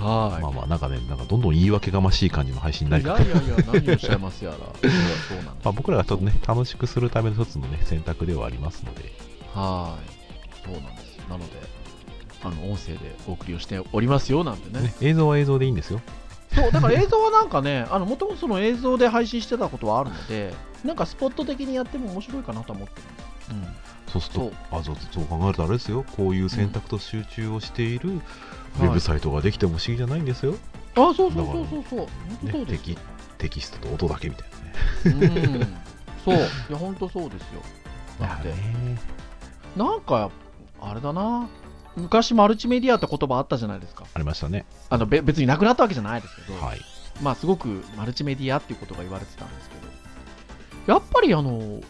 [0.00, 0.42] はい。
[0.42, 4.56] まあまあなんかね、なんかどんどん言い訳がましい感じの配信になりかいやいやいや、何をおっしゃいますやら。
[4.56, 5.44] そうなん。
[5.46, 9.02] まあ、僕らがちょっとね、楽しくするための一つのね、選択ではありますので、
[9.54, 10.66] はい。
[10.66, 11.18] そうなんです。
[11.28, 11.52] なので、
[12.42, 14.84] あの、音声でお送りをしておりますよ、なんてね。
[14.84, 16.00] ね、映像は映像でいいんですよ。
[16.54, 20.52] そう、だから映像はなんかね、 あの、もともとその映像で配信してたことはあるので、
[20.84, 23.30] なんかスポット的にやっても面白いかなと思ってます。
[24.10, 28.22] そうすると、あそうそう考えるとあれですよ、こういう選択と集中をしているウは
[28.78, 30.52] いェブサイトができても不思議じゃないんですよ。
[30.96, 31.10] うん。
[31.10, 31.98] あ、そうそうそうそうそう。
[32.46, 32.98] ねそうですテキ
[33.38, 35.30] テキストと音だけみたいなね。
[35.36, 35.76] うん。
[36.24, 36.36] そう。
[36.36, 36.38] い
[36.72, 37.62] や、本当そうですよ。
[38.20, 38.54] なので、
[39.76, 40.30] なんか、
[40.80, 41.48] あれだな。
[41.96, 44.04] 昔マルチメディアって言葉あったじゃないですか。
[44.14, 44.64] ありましたね。
[44.90, 46.80] あのべ別になくなったわけじゃないですけど、はい。
[47.22, 49.74] まあすごくマルチメディアっていうことが言われてたんですけ
[50.86, 51.82] ど、やっぱりあの、ウ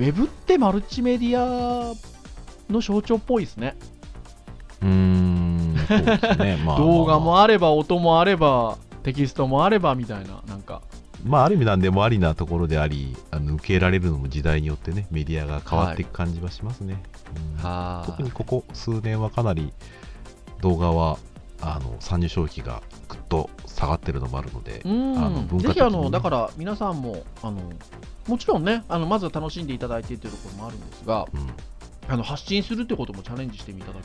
[0.00, 1.94] ェブってマルチメディア
[2.72, 3.76] の象徴っぽいですね。
[5.88, 6.58] ね。
[6.64, 10.82] まあ、動画もまあ、あれば、音もあれば、テキストもあればみたいな、なんか、
[11.24, 17.02] まあ、ある意味なんでもありなところであり、あの受け入れられるのも時代によってね、メディアが変わっていく感じはしますね。
[17.58, 17.64] うん。
[17.64, 19.72] は特にここ数年はかなり
[20.60, 21.18] 動画は
[21.62, 27.72] あの参入障壁がぐっと下がってるのもあるので、うあのぜひあの、だから皆さんも、あの
[28.26, 31.50] もちろんね、あのまずは楽しんでいただいてというところもあるんですが、うん。
[32.06, 33.98] あの発信するってこともチャレンジしてみただ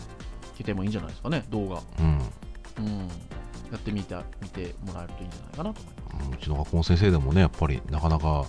[0.60, 1.82] けてもいいんじゃないですかね、動画。
[2.00, 2.20] うん
[2.78, 2.98] うん、
[3.72, 5.82] やってみて見てもらえるといいんじゃないかなと
[6.14, 6.40] 思います。
[6.40, 8.46] うちの学校の先生でもねやっぱりなかなか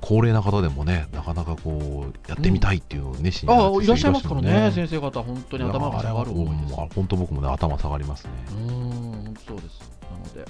[0.00, 6.74] 高齢な方でもねなかなかこうやってみたいっていう熱心にやあるいらっしゃいますからね、先先生方、本当に頭が下がる思いです。
[6.94, 9.80] 本当僕もね頭下がりますねうーん、そうです。
[10.10, 10.44] なので、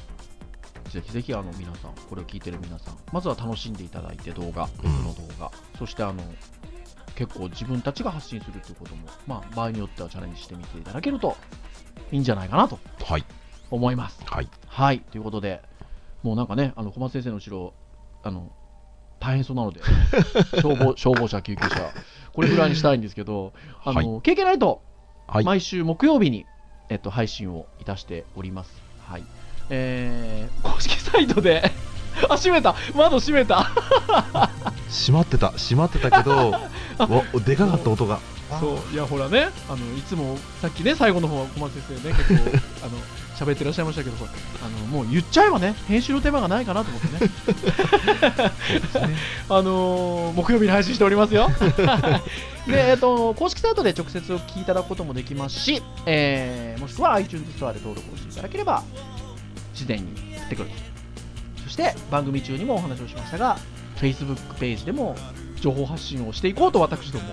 [0.91, 6.23] ぜひぜひあの皆さん、これを聞いてる皆さん、まずは楽しんでいただいて、動画、僕うんの動画、そしてあの
[7.21, 11.37] 結構自分たちが発信するということも、まあ、場合によってはチャレンジしてみていただけると
[12.11, 13.25] いいんじゃないかなとはい
[13.71, 14.23] 思います。
[14.25, 15.61] はいはい、ということで、
[16.23, 17.75] もうなんかね、あの小松先生の後ろ、
[18.23, 18.51] あの
[19.21, 19.83] 大変そうなので、
[20.63, 21.93] 消防消防車、救急車、
[22.33, 23.53] これぐらいにしたいんですけど、
[23.85, 24.81] あの、経験ないと、
[25.29, 26.47] はい毎週木曜日に、
[26.89, 28.83] えっと、配信をいたしております。
[28.99, 29.23] はい。
[29.69, 31.71] えー、公式サイトで、
[32.29, 32.75] あ、閉めた。
[32.95, 33.71] 窓閉めた。
[34.89, 35.51] 閉まってた。
[35.51, 36.53] 閉まってたけど
[36.99, 38.19] わでかかった音が。
[38.59, 42.35] そう、いや、ほらね、あの、いつも、さっきね、最後の方は小松先生ね、結構、
[42.85, 42.99] あの、
[43.39, 47.31] 喋ってらっしゃいましたけど、あの、もう言っちゃえばね、編集の手間がないかなと思ってね、
[49.09, 49.17] ね。
[49.49, 51.49] あのー木曜日に配信しておりますよ。
[52.67, 58.83] で、えっと、公式サイトで直接お聞きいただくこともできますし、えーもしくは iTunes ストアで登録をしていただければ、
[59.73, 60.05] 自然に
[60.37, 60.71] 降ってくる。
[60.71, 60.90] そ
[61.71, 63.59] して、番組中にもお話をしましたが、
[63.97, 65.15] Facebook ページでも
[65.61, 67.25] 情報発信をしていこうと私ども、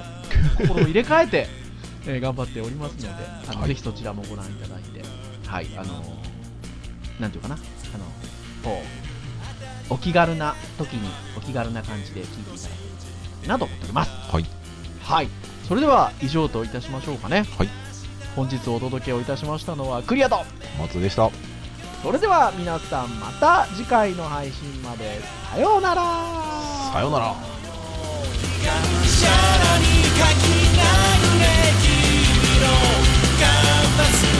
[0.57, 1.47] 心を入れ替えて、
[2.07, 3.07] えー頑張っておりますので、
[3.49, 5.01] あのはいぜひそちらもご覧いただいて、
[5.45, 8.05] はい、あのーなんていうかな、あの、
[8.63, 8.81] こ
[9.89, 12.75] う、お気軽な時にお気軽な感じで聞いていただ
[13.39, 14.11] けるなと思っております。
[14.31, 14.45] はい。
[15.01, 15.29] はい。
[15.67, 17.45] それでは以上といたしましょうかね。
[17.57, 17.69] はい。
[18.35, 20.43] 本日お届けをいたしましたのはクリアと。
[20.79, 21.46] 松でした。
[22.03, 25.19] それでは皆さんまた次回の配信まで。
[25.51, 26.01] さようなら
[26.93, 27.25] さようなら。
[27.25, 30.45] がむしゃらに書き
[30.75, 30.81] 換
[31.41, 31.45] え
[31.81, 32.65] 君の
[33.39, 33.45] カ
[33.85, 34.36] ンバス